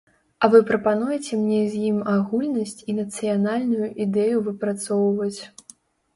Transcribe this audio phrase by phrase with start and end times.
[0.45, 5.39] А вы прапануеце мне з ім агульнасць і нацыянальную ідэю выпрацоўваць.